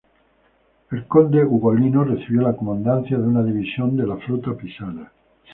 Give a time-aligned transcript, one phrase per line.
[0.89, 5.11] El conde Ugolino recibió la comandancia de una división de la flota pisana.